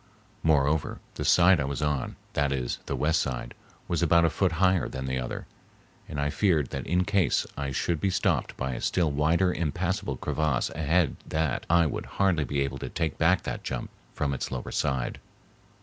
[0.41, 5.05] Moreover, the side I was on—that is, the west side—was about a foot higher than
[5.05, 5.45] the other,
[6.09, 10.17] and I feared that in case I should be stopped by a still wider impassable
[10.17, 14.49] crevasse ahead that I would hardly be able to take back that jump from its
[14.49, 15.19] lower side.